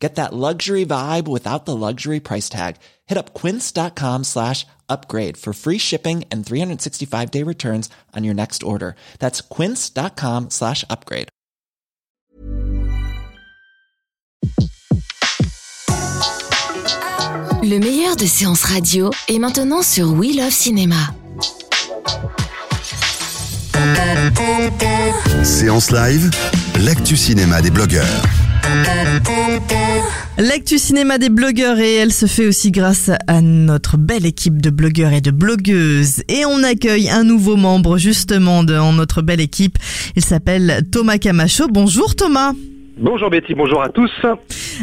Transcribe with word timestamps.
Get 0.00 0.14
that 0.14 0.32
luxury 0.32 0.86
vibe 0.86 1.28
without 1.28 1.66
the 1.66 1.76
luxury 1.76 2.20
price 2.20 2.48
tag. 2.48 2.76
Hit 3.06 3.18
up 3.18 3.34
quince.com 3.34 4.24
slash 4.24 4.66
upgrade 4.88 5.36
for 5.36 5.52
free 5.52 5.78
shipping 5.78 6.24
and 6.32 6.44
365 6.44 7.30
day 7.30 7.42
returns 7.42 7.90
on 8.16 8.24
your 8.24 8.34
next 8.34 8.62
order. 8.62 8.96
That's 9.18 9.42
quince.com 9.42 10.48
slash 10.50 10.84
upgrade. 10.88 11.28
Le 17.62 17.78
meilleur 17.78 18.16
de 18.16 18.24
séances 18.24 18.64
radio 18.64 19.10
est 19.28 19.38
maintenant 19.38 19.82
sur 19.82 20.12
We 20.14 20.34
Love 20.34 20.50
Cinéma. 20.50 20.96
Séance 25.44 25.90
live, 25.90 26.30
l'actu 26.78 27.18
cinéma 27.18 27.60
des 27.60 27.70
blogueurs. 27.70 28.22
L'actu 30.38 30.78
cinéma 30.78 31.18
des 31.18 31.28
blogueurs 31.28 31.78
et 31.78 31.96
elle 31.96 32.12
se 32.12 32.26
fait 32.26 32.46
aussi 32.46 32.70
grâce 32.70 33.10
à 33.26 33.40
notre 33.40 33.96
belle 33.96 34.24
équipe 34.24 34.62
de 34.62 34.70
blogueurs 34.70 35.12
et 35.12 35.20
de 35.20 35.30
blogueuses. 35.30 36.22
Et 36.28 36.44
on 36.46 36.62
accueille 36.62 37.10
un 37.10 37.24
nouveau 37.24 37.56
membre 37.56 37.98
justement 37.98 38.64
dans 38.64 38.92
notre 38.92 39.22
belle 39.22 39.40
équipe. 39.40 39.78
Il 40.16 40.24
s'appelle 40.24 40.86
Thomas 40.90 41.18
Camacho. 41.18 41.68
Bonjour 41.68 42.14
Thomas. 42.16 42.52
Bonjour 43.02 43.30
Betty, 43.30 43.54
bonjour 43.54 43.82
à 43.82 43.88
tous. 43.88 44.10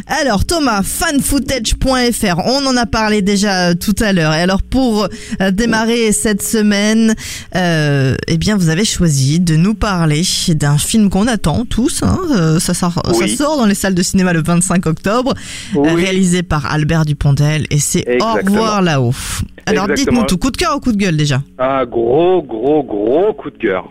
Alors 0.08 0.44
Thomas, 0.46 0.82
fanfootage.fr, 0.82 2.40
on 2.48 2.66
en 2.66 2.76
a 2.76 2.88
parlé 2.88 3.22
déjà 3.22 3.70
euh, 3.70 3.74
tout 3.76 3.94
à 4.00 4.12
l'heure. 4.12 4.34
Et 4.34 4.42
alors 4.42 4.64
pour 4.64 5.08
euh, 5.42 5.52
démarrer 5.52 6.12
cette 6.12 6.42
semaine, 6.42 7.14
euh, 7.56 8.16
eh 8.28 8.38
bien 8.38 8.58
vous 8.58 8.70
avez 8.70 8.86
choisi 8.86 9.40
de 9.40 9.56
nous 9.56 9.76
parler 9.76 10.24
d'un 10.50 10.80
film 10.80 11.12
qu'on 11.12 11.28
attend 11.28 11.64
tous. 11.66 12.02
Hein, 12.02 12.18
euh, 12.36 12.60
ça, 12.60 12.74
sort, 12.74 13.02
Oui. 13.20 13.30
ça 13.30 13.44
sort 13.44 13.58
dans 13.58 13.66
les 13.68 13.76
salles 13.76 13.96
de 13.96 14.02
cinéma 14.04 14.34
le 14.34 14.42
25 14.42 14.88
octobre, 14.88 15.36
Oui. 15.76 15.88
réalisé 15.94 16.42
par 16.42 16.66
Albert 16.66 17.06
Dupontel 17.06 17.68
et 17.70 17.78
c'est 17.78 18.04
Au 18.22 18.34
revoir 18.34 18.82
là-haut. 18.82 19.14
Alors 19.68 19.88
dites-nous 19.88 20.24
tout, 20.24 20.38
coup 20.38 20.50
de 20.50 20.58
cœur 20.58 20.76
ou 20.78 20.80
coup 20.80 20.92
de 20.92 20.98
gueule 20.98 21.18
déjà? 21.18 21.44
Un 21.60 21.86
gros, 21.86 22.42
gros, 22.42 22.84
gros 22.84 23.34
coup 23.34 23.52
de 23.52 23.58
cœur. 23.58 23.90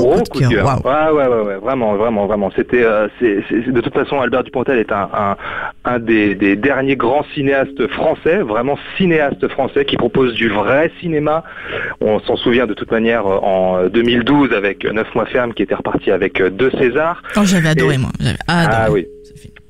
Gros 0.00 0.22
coup 0.30 0.40
de 0.40 0.48
cœur, 0.48 0.64
waouh. 0.66 0.80
Ouais, 0.84 1.10
ouais, 1.12 1.28
ouais, 1.28 1.46
ouais, 1.46 1.56
vraiment, 1.56 1.94
vraiment, 1.96 2.26
vraiment. 2.26 2.50
C'était, 2.56 2.82
euh, 2.84 3.08
de 3.20 3.80
toute 3.80 3.94
façon, 3.94 4.20
Albert 4.20 4.44
Dupontel 4.44 4.78
est 4.78 4.92
un, 4.92 5.08
un, 5.14 5.36
un 5.84 5.98
des, 5.98 6.34
des 6.34 6.56
derniers 6.56 6.96
grands 6.96 7.24
cinéastes 7.34 7.86
français, 7.88 8.38
vraiment 8.38 8.78
cinéaste 8.96 9.46
français, 9.48 9.84
qui 9.84 9.96
propose 9.96 10.34
du 10.34 10.48
vrai 10.48 10.90
cinéma. 11.00 11.44
On 12.00 12.18
s'en 12.20 12.36
souvient 12.36 12.66
de 12.66 12.74
toute 12.74 12.90
manière 12.90 13.26
euh, 13.26 13.38
en 13.38 13.86
2012 13.88 14.52
avec 14.52 14.84
Neuf 14.84 15.14
mois 15.14 15.26
ferme, 15.26 15.54
qui 15.54 15.62
était 15.62 15.74
reparti 15.74 16.10
avec 16.10 16.40
euh, 16.40 16.50
deux 16.50 16.70
Césars. 16.72 17.22
Oh, 17.36 17.40
j'avais 17.44 17.68
adoré 17.70 17.94
Et- 17.94 17.98
moi, 17.98 18.10
j'avais 18.20 18.36
adoré. 18.48 18.76
Ah 18.76 18.90
oui. 18.92 19.06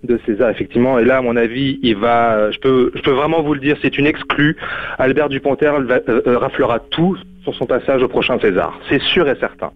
de 0.05 0.21
César 0.27 0.51
effectivement 0.51 0.99
et 0.99 1.05
là 1.05 1.17
à 1.17 1.23
mon 1.23 1.35
avis 1.35 1.79
il 1.83 1.97
va 1.97 2.35
euh, 2.35 2.53
je 2.53 2.59
peux 2.61 2.93
je 2.95 3.01
peux 3.01 3.13
vraiment 3.13 3.41
vous 3.43 3.55
le 3.55 3.61
dire 3.61 3.77
c'est 3.81 3.97
une 3.97 4.07
exclue 4.07 4.55
Albert 4.99 5.31
Dupontel 5.31 5.85
va, 5.85 5.95
euh, 6.09 6.21
euh, 6.27 6.37
raflera 6.39 6.79
tout 6.91 7.17
sur 7.43 7.55
son 7.55 7.65
passage 7.65 8.03
au 8.03 8.09
prochain 8.09 8.39
César 8.39 8.79
c'est 8.91 9.01
sûr 9.01 9.27
et 9.31 9.35
certain 9.41 9.71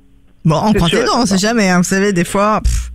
Bon, 0.44 0.60
on 0.62 0.72
les 0.72 0.96
et 0.96 1.04
dents, 1.04 1.22
on 1.22 1.26
sait 1.26 1.38
jamais, 1.38 1.68
hein, 1.68 1.78
vous 1.78 1.84
savez, 1.84 2.12
des 2.12 2.24
fois, 2.24 2.60
pff, 2.62 2.92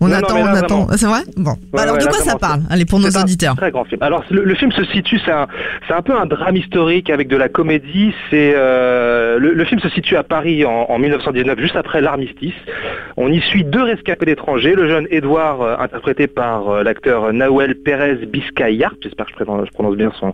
on 0.00 0.08
Non, 0.08 0.14
attend, 0.16 0.36
là, 0.44 0.52
on 0.52 0.56
attend. 0.56 0.86
C'est 0.96 1.06
vrai? 1.06 1.20
Bon. 1.36 1.52
Bah 1.52 1.56
Ouais, 1.72 1.80
alors, 1.82 1.94
ouais, 1.94 2.00
de 2.00 2.04
là, 2.06 2.10
quoi 2.10 2.20
ça 2.20 2.36
parle 2.38 2.60
Allez, 2.70 2.84
pour 2.84 2.98
nos 3.00 3.16
un 3.16 3.22
auditeurs? 3.22 3.56
Très 3.56 3.70
grand 3.70 3.84
film. 3.84 4.02
Alors 4.02 4.24
le, 4.30 4.44
le 4.44 4.54
film 4.54 4.72
se 4.72 4.84
situe, 4.84 5.18
c'est 5.24 5.32
un, 5.32 5.46
un 5.90 6.02
peu 6.02 6.14
un 6.16 6.26
drame 6.26 6.56
historique 6.56 7.10
avec 7.10 7.28
de 7.28 7.36
la 7.36 7.48
comédie. 7.48 8.12
C'est 8.30 8.52
euh, 8.54 9.38
le, 9.38 9.52
le 9.54 9.64
film 9.64 9.80
se 9.80 9.88
situe 9.90 10.16
à 10.16 10.22
Paris 10.22 10.64
en, 10.64 10.86
en 10.88 10.98
1919, 10.98 11.58
juste 11.60 11.76
après 11.76 12.00
l'armistice. 12.00 12.54
On 13.16 13.30
y 13.32 13.40
suit 13.40 13.64
deux 13.64 13.82
rescapés 13.82 14.26
d'étrangers, 14.26 14.74
le 14.74 14.88
jeune 14.88 15.06
Édouard, 15.10 15.62
euh, 15.62 15.76
interprété 15.78 16.26
par 16.26 16.68
euh, 16.68 16.82
l'acteur 16.82 17.32
Nahuel 17.32 17.74
Pérez 17.76 18.26
Biscayart, 18.26 18.94
j'espère 19.02 19.26
que 19.26 19.32
je 19.38 19.44
prononce, 19.44 19.66
je 19.66 19.72
prononce 19.72 19.96
bien 19.96 20.12
son, 20.20 20.32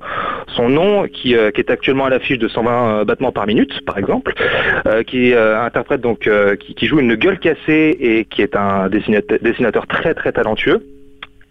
son 0.48 0.68
nom, 0.68 1.06
qui, 1.06 1.36
euh, 1.36 1.50
qui 1.50 1.60
est 1.60 1.70
actuellement 1.70 2.06
à 2.06 2.10
l'affiche 2.10 2.38
de 2.38 2.48
120 2.48 2.70
euh, 3.00 3.04
battements 3.04 3.30
par 3.32 3.46
minute, 3.46 3.84
par 3.86 3.98
exemple, 3.98 4.34
qui 5.06 5.34
interprète 5.34 6.00
donc, 6.00 6.28
qui, 6.60 6.74
qui 6.74 6.86
joue 6.86 6.98
une 7.00 7.14
gueule 7.14 7.38
cassée 7.38 7.96
et 8.00 8.24
qui 8.24 8.42
est 8.42 8.56
un 8.56 8.88
dessinateur, 8.88 9.38
dessinateur 9.52 9.86
très 9.86 10.14
très 10.14 10.32
talentueux. 10.32 10.82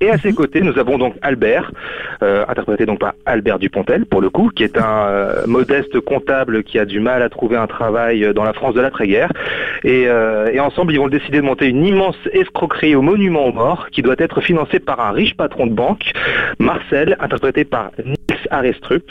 Et 0.02 0.10
à 0.10 0.18
ses 0.18 0.34
côtés, 0.34 0.62
nous 0.62 0.80
avons 0.80 0.98
donc 0.98 1.14
Albert, 1.22 1.72
euh, 2.24 2.44
interprété 2.48 2.88
donc 2.88 3.00
par 3.00 3.14
Albert 3.28 3.60
Dupontel, 3.60 4.08
pour 4.08 4.20
le 4.20 4.32
coup, 4.32 4.50
qui 4.50 4.64
est 4.64 4.76
un 4.80 5.06
euh, 5.06 5.46
modeste 5.46 6.00
comptable 6.00 6.64
qui 6.64 6.80
a 6.80 6.86
du 6.86 7.00
mal 7.00 7.22
à 7.22 7.30
trouver 7.30 7.56
un 7.56 7.68
travail 7.68 8.26
euh, 8.26 8.34
dans 8.34 8.44
la 8.44 8.54
France 8.54 8.74
de 8.74 8.82
l'après-guerre. 8.82 9.32
Et, 9.84 10.06
euh, 10.08 10.50
et 10.52 10.60
ensemble, 10.60 10.94
ils 10.94 10.98
vont 10.98 11.08
décider 11.08 11.38
de 11.38 11.46
monter 11.46 11.68
une 11.68 11.86
immense 11.86 12.18
escroquerie 12.34 12.96
au 12.96 13.04
monument 13.04 13.46
aux 13.46 13.54
morts, 13.54 13.90
qui 13.92 14.02
doit 14.02 14.16
être 14.18 14.42
financée 14.42 14.80
par 14.80 15.00
un 15.02 15.12
riche 15.12 15.38
patron 15.38 15.68
de 15.68 15.74
banque, 15.74 16.12
Marcel, 16.58 17.16
interprété 17.20 17.64
par 17.64 17.92
Arestrup, 18.52 19.04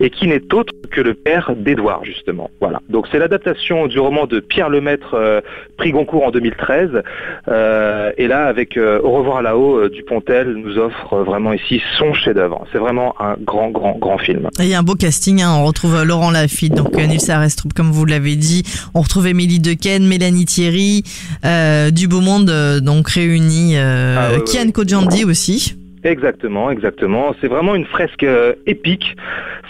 et 0.00 0.10
qui 0.10 0.26
n'est 0.26 0.52
autre 0.54 0.72
que 0.90 1.00
le 1.00 1.14
père 1.14 1.52
d'Édouard, 1.56 2.04
justement. 2.04 2.50
Voilà. 2.60 2.80
Donc 2.88 3.06
c'est 3.10 3.18
l'adaptation 3.18 3.86
du 3.86 3.98
roman 3.98 4.26
de 4.26 4.40
Pierre 4.40 4.68
Lemaître, 4.70 5.14
euh, 5.14 5.40
prix 5.76 5.90
Goncourt 5.92 6.24
en 6.24 6.30
2013. 6.30 7.02
Euh, 7.48 8.12
et 8.16 8.26
là, 8.28 8.46
avec 8.46 8.76
euh, 8.76 9.00
Au 9.02 9.10
revoir 9.12 9.42
là-haut, 9.42 9.76
euh, 9.78 9.88
Dupontel 9.90 10.54
nous 10.54 10.78
offre 10.78 11.14
euh, 11.14 11.22
vraiment 11.24 11.52
ici 11.52 11.82
son 11.98 12.14
chef-d'œuvre. 12.14 12.64
C'est 12.72 12.78
vraiment 12.78 13.14
un 13.20 13.34
grand, 13.40 13.70
grand, 13.70 13.96
grand 13.98 14.18
film. 14.18 14.48
Et 14.58 14.64
Il 14.64 14.68
y 14.68 14.74
a 14.74 14.78
un 14.78 14.82
beau 14.82 14.94
casting, 14.94 15.42
hein. 15.42 15.54
on 15.58 15.64
retrouve 15.64 15.96
euh, 15.96 16.04
Laurent 16.04 16.30
Lafitte, 16.30 16.74
donc 16.74 16.94
Nils 16.96 17.30
Arestrup, 17.30 17.72
comme 17.72 17.90
vous 17.92 18.04
l'avez 18.06 18.36
dit. 18.36 18.62
On 18.94 19.00
retrouve 19.02 19.26
Émilie 19.26 19.60
Dequesne, 19.60 20.06
Mélanie 20.06 20.44
Thierry, 20.44 21.02
euh, 21.44 21.90
du 21.90 22.08
beau 22.08 22.20
monde, 22.20 22.50
donc 22.82 23.08
réunis. 23.08 23.76
Euh, 23.76 24.16
Ah, 24.18 24.32
ouais, 24.32 24.44
Kian 24.44 24.66
ouais. 24.66 24.72
Kojandi 24.72 25.24
aussi. 25.24 25.75
Exactement, 26.04 26.70
exactement. 26.70 27.34
C'est 27.40 27.48
vraiment 27.48 27.74
une 27.74 27.86
fresque 27.86 28.22
euh, 28.22 28.54
épique. 28.66 29.16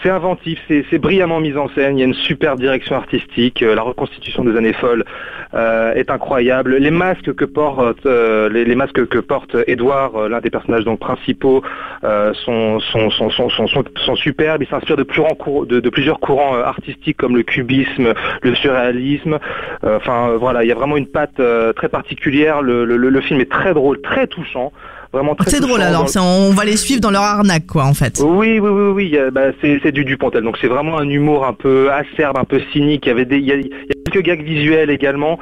C'est 0.02 0.10
inventif, 0.10 0.60
c'est 0.68 0.98
brillamment 0.98 1.40
mis 1.40 1.56
en 1.56 1.68
scène. 1.70 1.96
Il 1.96 2.00
y 2.00 2.02
a 2.02 2.06
une 2.06 2.14
super 2.14 2.56
direction 2.56 2.96
artistique. 2.96 3.62
Euh, 3.62 3.74
la 3.74 3.82
reconstitution 3.82 4.44
des 4.44 4.56
années 4.56 4.74
folles 4.74 5.04
euh, 5.54 5.94
est 5.94 6.10
incroyable. 6.10 6.76
Les 6.76 6.90
masques 6.90 7.32
que 7.34 7.44
porte, 7.44 8.04
les, 8.04 8.74
masques 8.74 9.06
que 9.06 9.18
porte 9.18 9.56
Edouard, 9.66 10.28
l'un 10.28 10.40
des 10.40 10.50
personnages 10.50 10.84
donc 10.84 11.00
principaux, 11.00 11.62
sont, 12.02 12.80
sont, 12.80 13.10
sont, 13.10 13.30
sont, 13.30 13.48
sont, 13.48 14.16
superbes. 14.16 14.62
Il 14.62 14.68
s'inspire 14.68 14.96
de, 14.96 15.02
plusieurs 15.04 16.20
courants 16.20 16.56
artistiques 16.56 17.16
comme 17.16 17.36
le 17.36 17.42
cubisme, 17.42 18.12
le 18.42 18.54
surréalisme. 18.54 19.38
Enfin 19.82 20.36
voilà, 20.38 20.64
il 20.64 20.68
y 20.68 20.72
a 20.72 20.74
vraiment 20.74 20.96
une 20.96 21.06
patte 21.06 21.40
très 21.76 21.88
particulière. 21.88 22.62
Le 22.62 23.20
film 23.22 23.40
est 23.40 23.50
très 23.50 23.72
drôle, 23.72 24.00
très 24.02 24.26
touchant. 24.26 24.72
Vraiment 25.12 25.34
très 25.34 25.50
C'est 25.50 25.60
drôle 25.60 25.82
alors, 25.82 26.06
on 26.20 26.50
va 26.50 26.64
les 26.64 26.76
suivre 26.76 27.00
dans 27.00 27.10
leur 27.10 27.22
arnaque, 27.22 27.66
quoi, 27.66 27.84
en 27.84 27.94
fait. 27.94 28.22
oui, 28.24 28.58
oui, 28.58 28.70
oui, 28.70 28.90
oui, 28.90 29.18
bah, 29.32 29.52
c'est 29.60 29.80
c'est 29.82 29.92
du 29.92 30.04
Dupontel. 30.04 30.42
Donc 30.44 30.58
c'est 30.60 30.66
vraiment 30.66 30.98
un 30.98 31.08
humour 31.08 31.46
un 31.46 31.52
peu 31.52 31.90
acerbe, 31.90 32.38
un 32.38 32.44
peu 32.44 32.60
cynique. 32.72 33.04
Il 33.06 33.08
y 33.08 33.12
avait 33.12 33.24
des, 33.24 33.38
il 33.38 33.46
y 33.46 33.52
a, 33.52 33.56
il 33.56 33.66
y 33.66 33.92
a 33.92 33.95
quelques 34.16 34.38
gags 34.38 34.42
visuels 34.42 34.90
également, 34.90 35.38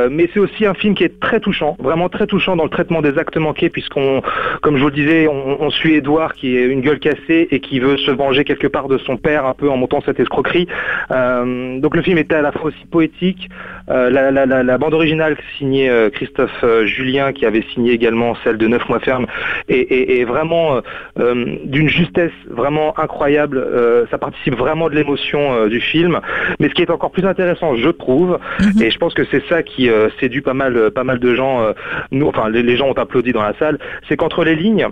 Euh, 0.00 0.08
mais 0.10 0.28
c'est 0.32 0.40
aussi 0.40 0.66
un 0.66 0.74
film 0.74 0.94
qui 0.94 1.04
est 1.04 1.20
très 1.20 1.40
touchant, 1.40 1.76
vraiment 1.80 2.08
très 2.08 2.26
touchant 2.26 2.56
dans 2.56 2.64
le 2.64 2.70
traitement 2.70 3.02
des 3.02 3.18
actes 3.18 3.36
manqués, 3.36 3.68
puisqu'on, 3.68 4.22
comme 4.62 4.76
je 4.76 4.82
vous 4.82 4.88
le 4.88 4.94
disais, 4.94 5.28
on, 5.28 5.68
suit 5.70 5.94
Édouard 5.94 6.32
qui 6.32 6.56
est 6.56 6.64
une 6.64 6.80
gueule 6.80 6.98
cassée 6.98 7.46
et 7.50 7.60
qui 7.60 7.78
veut 7.78 7.98
se 7.98 8.10
venger 8.10 8.44
quelque 8.44 8.66
part 8.66 8.88
de 8.88 8.96
son 8.98 9.18
père, 9.18 9.44
un 9.44 9.52
peu 9.52 9.68
en 9.68 9.76
montant 9.76 10.00
cette 10.04 10.18
escroquerie. 10.18 10.66
Euh, 11.10 11.78
donc 11.78 11.94
le 11.94 12.02
film 12.02 12.16
était 12.16 12.36
à 12.36 12.42
la 12.42 12.52
fois 12.52 12.66
aussi 12.66 12.86
poétique. 12.90 13.48
Euh, 13.90 14.08
la, 14.10 14.30
la, 14.46 14.78
bande 14.78 14.94
originale 14.94 15.36
signée 15.58 15.90
Christophe 16.12 16.64
Julien, 16.84 17.32
qui 17.32 17.44
avait 17.44 17.64
signé 17.74 17.92
également 17.92 18.34
celle 18.44 18.56
de 18.56 18.66
Neuf 18.66 18.88
mois 18.88 19.00
ferme, 19.00 19.26
est, 19.68 20.24
vraiment 20.24 20.80
d'une 21.16 21.88
justesse 21.88 22.32
vraiment 22.48 22.98
incroyable. 22.98 23.64
Ça 24.10 24.18
participe 24.18 24.54
vraiment 24.54 24.88
de 24.88 24.94
l'émotion 24.94 25.66
du 25.66 25.80
film. 25.80 26.20
Mais 26.60 26.68
ce 26.68 26.74
qui 26.74 26.82
est 26.82 26.90
encore 26.90 27.10
plus 27.10 27.26
intéressant, 27.26 27.76
je 27.78 27.88
trouve, 27.90 28.38
Mhm. 28.60 28.82
et 28.82 28.90
je 28.90 28.98
pense 28.98 29.14
que 29.14 29.24
c'est 29.30 29.42
ça 29.48 29.62
qui 29.62 29.88
euh, 29.88 30.08
séduit 30.20 30.40
pas 30.42 30.54
mal, 30.54 30.90
pas 30.90 31.04
mal 31.04 31.18
de 31.18 31.34
gens. 31.34 31.62
euh, 31.62 31.72
nous, 32.10 32.26
enfin, 32.26 32.48
les, 32.48 32.62
les 32.62 32.76
gens 32.76 32.88
ont 32.88 32.92
applaudi 32.92 33.32
dans 33.32 33.42
la 33.42 33.54
salle, 33.58 33.78
c'est 34.08 34.16
qu'entre 34.16 34.44
les 34.44 34.54
lignes. 34.56 34.88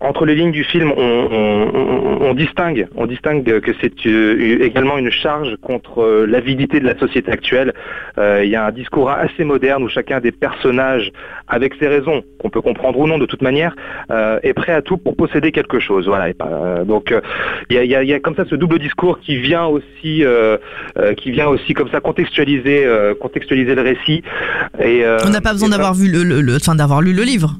Entre 0.00 0.26
les 0.26 0.34
lignes 0.34 0.52
du 0.52 0.64
film, 0.64 0.92
on, 0.96 1.00
on- 1.00 1.70
on- 1.74 2.26
on 2.28 2.34
distingue, 2.34 2.86
on 2.96 3.06
distingue 3.06 3.60
que 3.60 3.70
c'est 3.80 3.92
euh, 4.06 4.58
également 4.62 4.98
une 4.98 5.10
charge 5.10 5.56
contre 5.62 6.02
euh, 6.02 6.26
l'avidité 6.26 6.80
de 6.80 6.86
la 6.86 6.98
société 6.98 7.30
actuelle. 7.30 7.72
Euh, 8.18 8.42
Il 8.44 8.50
y 8.50 8.56
a 8.56 8.66
un 8.66 8.72
discours 8.72 9.10
assez 9.10 9.44
moderne 9.44 9.82
où 9.84 9.88
chacun 9.88 10.20
des 10.20 10.32
personnages, 10.32 11.12
avec 11.48 11.74
ses 11.80 11.88
raisons, 11.88 12.22
qu'on 12.40 12.50
peut 12.50 12.60
comprendre 12.60 12.98
ou 12.98 13.06
non 13.06 13.18
de 13.18 13.26
toute 13.26 13.42
manière, 13.42 13.74
est 14.42 14.52
prêt 14.54 14.72
à 14.72 14.82
tout 14.82 14.96
pour 14.98 15.16
posséder 15.16 15.52
quelque 15.52 15.78
chose. 15.78 16.06
Voilà. 16.06 16.28
Et 16.30 16.34
donc 16.84 17.14
il 17.70 17.76
y, 17.76 17.78
a, 17.78 17.84
y 17.84 17.94
a- 17.94 18.02
y 18.02 18.12
a 18.12 18.20
comme 18.20 18.34
ça 18.36 18.44
ce 18.48 18.54
double 18.54 18.78
discours 18.78 19.18
qui 19.20 19.36
vient 19.38 19.66
aussi, 19.66 20.24
qui 21.18 21.30
vient 21.30 21.48
aussi 21.48 21.74
comme 21.74 21.88
ça 21.90 22.00
contextualiser, 22.00 22.84
euh, 22.84 23.14
contextualiser 23.14 23.74
le 23.74 23.82
récit. 23.82 24.22
Et, 24.82 25.04
On 25.24 25.30
n'a 25.30 25.40
pas 25.40 25.52
besoin 25.52 25.68
d'avoir 25.68 25.94
vu 25.94 26.10
le, 26.10 26.22
le- 26.24 26.40
le- 26.40 26.56
enfin, 26.56 26.74
d'avoir 26.74 27.00
lu 27.02 27.12
le 27.12 27.22
livre. 27.22 27.50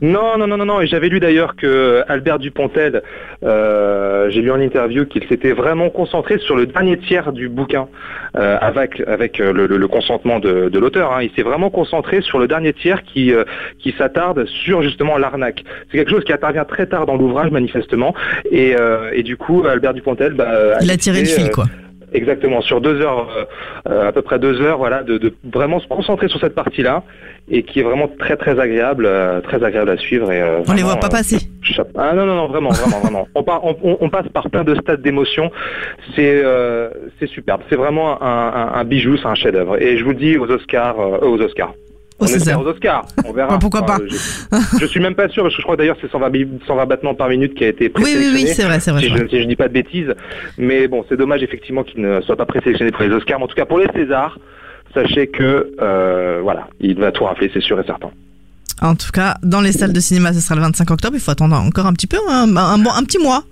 Non, 0.00 0.36
non, 0.38 0.46
non, 0.46 0.56
non, 0.56 0.64
non. 0.66 0.80
Et 0.80 0.86
j'avais 0.86 1.08
lu 1.08 1.20
d'ailleurs 1.20 1.56
que 1.56 2.02
Albert 2.08 2.38
Dupontel, 2.38 3.02
euh, 3.44 4.28
j'ai 4.30 4.40
lu 4.42 4.50
en 4.50 4.60
interview 4.60 5.06
qu'il 5.06 5.24
s'était 5.28 5.52
vraiment 5.52 5.90
concentré 5.90 6.38
sur 6.38 6.56
le 6.56 6.66
dernier 6.66 6.98
tiers 6.98 7.32
du 7.32 7.48
bouquin, 7.48 7.88
euh, 8.36 8.56
avec 8.60 9.00
avec 9.06 9.40
euh, 9.40 9.52
le, 9.52 9.66
le- 9.66 9.76
le 9.76 9.88
consentement 9.88 10.38
de, 10.40 10.68
de 10.68 10.78
l'auteur. 10.78 11.12
hein. 11.12 11.22
Il 11.22 11.30
s'est 11.36 11.42
vraiment 11.42 11.70
concentré 11.70 12.20
sur 12.20 12.38
le 12.38 12.46
dernier 12.48 12.72
tiers 12.72 13.02
qui 13.04 13.32
euh, 13.32 13.44
qui 13.78 13.94
s'attarde 13.98 14.44
sur 14.46 14.82
justement 14.82 15.18
l'arnaque. 15.18 15.64
C'est 15.90 15.98
quelque 15.98 16.10
chose 16.10 16.24
qui 16.24 16.32
intervient 16.32 16.64
très 16.64 16.86
tard 16.86 17.06
dans 17.06 17.16
l'ouvrage 17.16 17.50
manifestement. 17.50 18.14
Et, 18.50 18.74
euh, 18.78 19.10
et 19.12 19.22
du 19.22 19.36
coup, 19.36 19.64
Albert 19.66 19.94
Dupontel, 19.94 20.32
bah, 20.34 20.78
Il 20.80 20.90
a 20.90 20.96
tiré 20.96 21.20
le 21.20 21.26
fil, 21.26 21.46
euh, 21.46 21.50
quoi. 21.50 21.64
Exactement, 22.12 22.60
sur 22.62 22.80
deux 22.80 23.00
heures, 23.00 23.28
euh, 23.36 23.44
euh, 23.90 24.08
à 24.08 24.12
peu 24.12 24.22
près 24.22 24.38
deux 24.38 24.60
heures, 24.62 24.78
voilà, 24.78 25.02
de, 25.02 25.18
de 25.18 25.32
vraiment 25.52 25.78
se 25.80 25.86
concentrer 25.86 26.28
sur 26.28 26.40
cette 26.40 26.54
partie-là 26.54 27.02
et 27.50 27.62
qui 27.62 27.80
est 27.80 27.82
vraiment 27.82 28.08
très 28.18 28.36
très 28.36 28.58
agréable, 28.58 29.04
euh, 29.06 29.40
très 29.40 29.62
agréable 29.62 29.90
à 29.90 29.96
suivre. 29.96 30.30
Et, 30.32 30.40
euh, 30.40 30.58
On 30.68 30.72
les 30.72 30.82
vraiment, 30.82 30.88
voit 30.90 30.96
pas 31.00 31.08
passer. 31.08 31.38
Ah 31.96 32.14
non 32.14 32.24
non 32.26 32.34
non 32.34 32.46
vraiment 32.48 32.70
vraiment 32.70 33.00
vraiment. 33.00 33.28
On, 33.34 33.42
part- 33.42 33.64
on, 33.64 33.76
on- 33.82 33.98
on 34.00 34.08
passe 34.10 34.28
par 34.28 34.48
plein 34.48 34.64
de 34.64 34.74
stades 34.76 35.02
d'émotion. 35.02 35.50
C'est 36.16 36.42
c'est 37.18 37.26
superbe. 37.28 37.62
C'est 37.68 37.76
vraiment 37.76 38.22
un, 38.22 38.26
un- 38.26 38.72
un 38.80 38.84
bijou, 38.84 39.16
c'est 39.16 39.26
un 39.26 39.34
chef-d'œuvre. 39.34 39.80
Et 39.82 39.98
je 39.98 40.04
vous 40.04 40.10
le 40.10 40.16
dis 40.16 40.38
aux 40.38 40.50
Oscars, 40.50 40.98
aux 40.98 41.40
Oscars. 41.40 41.72
On 42.20 42.26
espère 42.26 42.60
aux 42.60 42.66
Oscars. 42.66 43.06
On 43.24 43.32
verra. 43.32 43.58
Pourquoi 43.58 43.82
pas. 43.86 43.98
je, 44.08 44.78
je 44.80 44.86
suis 44.86 45.00
même 45.00 45.14
pas 45.14 45.28
sûr 45.28 45.42
parce 45.44 45.54
que 45.54 45.60
je 45.60 45.64
crois 45.64 45.76
d'ailleurs 45.76 45.96
c'est 46.00 46.10
120, 46.10 46.30
bi- 46.30 46.48
120 46.66 46.86
battements 46.86 47.14
par 47.14 47.28
minute 47.28 47.54
qui 47.54 47.64
a 47.64 47.68
été 47.68 47.92
Oui, 47.96 48.02
oui, 48.04 48.12
oui, 48.12 48.14
présélectionné. 48.14 48.54
c'est 48.54 48.62
vrai, 48.64 48.80
c'est 48.80 48.90
vrai. 48.90 49.00
Si 49.02 49.08
je, 49.08 49.28
si 49.28 49.42
je 49.42 49.46
dis 49.46 49.56
pas 49.56 49.68
de 49.68 49.72
bêtises, 49.72 50.12
mais 50.58 50.88
bon, 50.88 51.04
c'est 51.08 51.16
dommage 51.16 51.42
effectivement 51.42 51.84
qu'il 51.84 52.00
ne 52.02 52.20
soit 52.22 52.36
pas 52.36 52.46
présélectionné 52.46 52.90
pour 52.90 53.02
les 53.02 53.10
Oscars. 53.10 53.38
Mais 53.38 53.44
en 53.44 53.48
tout 53.48 53.54
cas, 53.56 53.66
pour 53.66 53.78
les 53.78 53.86
Césars, 53.94 54.38
sachez 54.94 55.28
que 55.28 55.72
euh, 55.80 56.40
voilà, 56.42 56.68
il 56.80 56.98
va 56.98 57.12
tout 57.12 57.24
rafler, 57.24 57.50
c'est 57.54 57.60
sûr 57.62 57.78
et 57.80 57.84
certain. 57.84 58.10
En 58.80 58.94
tout 58.94 59.10
cas, 59.12 59.34
dans 59.42 59.60
les 59.60 59.72
salles 59.72 59.92
de 59.92 59.98
cinéma, 60.00 60.32
ce 60.32 60.40
sera 60.40 60.54
le 60.54 60.60
25 60.62 60.88
octobre. 60.92 61.14
Il 61.16 61.20
faut 61.20 61.32
attendre 61.32 61.56
encore 61.56 61.86
un 61.86 61.92
petit 61.92 62.06
peu, 62.06 62.16
un, 62.30 62.56
un, 62.56 62.84
un 62.86 63.02
petit 63.04 63.18
mois. 63.18 63.42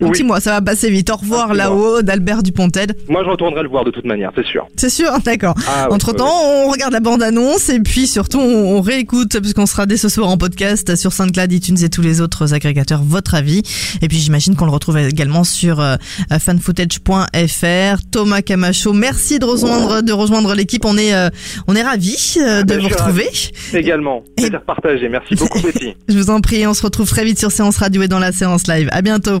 Un 0.00 0.06
Oui. 0.06 0.12
petit 0.12 0.24
mois, 0.24 0.40
ça 0.40 0.52
va 0.52 0.62
passer 0.62 0.90
vite. 0.90 1.10
Au 1.10 1.16
revoir 1.16 1.52
là-haut 1.52 2.02
d'Albert 2.02 2.42
Dupontel. 2.42 2.94
Moi, 3.08 3.22
je 3.24 3.28
retournerai 3.30 3.62
le 3.62 3.68
voir 3.68 3.84
de 3.84 3.90
toute 3.90 4.06
manière, 4.06 4.32
c'est 4.34 4.46
sûr. 4.46 4.66
C'est 4.76 4.88
sûr, 4.88 5.12
d'accord. 5.24 5.54
Ah, 5.68 5.86
oui, 5.88 5.94
Entre 5.94 6.12
temps, 6.12 6.24
oui, 6.24 6.64
on 6.66 6.70
regarde 6.70 6.92
la 6.92 7.00
bande-annonce 7.00 7.68
et 7.68 7.80
puis 7.80 8.06
surtout, 8.06 8.40
on, 8.40 8.80
réécoute 8.80 9.38
puisqu'on 9.40 9.66
sera 9.66 9.84
dès 9.84 9.98
ce 9.98 10.08
soir 10.08 10.28
en 10.28 10.38
podcast 10.38 10.96
sur 10.96 11.12
SoundCloud, 11.12 11.52
iTunes 11.52 11.76
et 11.82 11.90
tous 11.90 12.00
les 12.02 12.20
autres 12.20 12.54
agrégateurs. 12.54 13.02
Votre 13.02 13.34
avis. 13.34 13.62
Et 14.00 14.08
puis, 14.08 14.18
j'imagine 14.18 14.56
qu'on 14.56 14.64
le 14.64 14.70
retrouve 14.70 14.96
également 14.98 15.44
sur 15.44 15.80
euh, 15.80 15.96
fanfootage.fr. 16.38 18.00
Thomas 18.10 18.42
Camacho, 18.42 18.92
merci 18.92 19.38
de 19.38 19.44
rejoindre, 19.44 20.02
de 20.02 20.12
rejoindre 20.12 20.54
l'équipe. 20.54 20.84
On 20.84 20.96
est, 20.96 21.14
euh, 21.14 21.28
on 21.66 21.76
est 21.76 21.82
ravis 21.82 22.36
euh, 22.40 22.62
de 22.62 22.74
ben, 22.74 22.80
vous 22.80 22.88
retrouver. 22.88 23.28
Également, 23.74 24.22
plaisir 24.36 24.62
partagé. 24.62 25.08
Merci 25.08 25.34
beaucoup, 25.34 25.60
Betty. 25.62 25.94
Je 26.08 26.14
vous 26.16 26.30
en 26.30 26.40
prie, 26.40 26.66
on 26.66 26.74
se 26.74 26.82
retrouve 26.82 27.08
très 27.08 27.24
vite 27.24 27.38
sur 27.38 27.50
Séance 27.50 27.76
Radio 27.78 28.02
et 28.02 28.08
dans 28.08 28.18
la 28.18 28.32
séance 28.32 28.66
live. 28.66 28.88
À 28.92 29.02
bientôt. 29.02 29.40